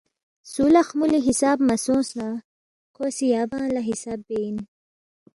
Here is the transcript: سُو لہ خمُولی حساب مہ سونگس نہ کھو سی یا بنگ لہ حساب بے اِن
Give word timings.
سُو 0.51 0.63
لہ 0.73 0.81
خمُولی 0.87 1.19
حساب 1.27 1.57
مہ 1.67 1.75
سونگس 1.83 2.09
نہ 2.19 2.27
کھو 2.95 3.05
سی 3.15 3.25
یا 3.33 3.41
بنگ 3.49 3.69
لہ 3.75 3.81
حساب 3.89 4.19
بے 4.27 4.35
اِن 4.43 4.57